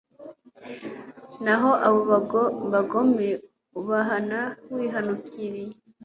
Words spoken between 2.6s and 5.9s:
bagome ubahana wihanukiriye